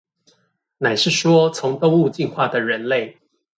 [0.79, 3.17] 乃是說從動物進化的人類